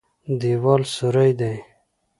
[0.39, 1.55] دېوال سوری دی.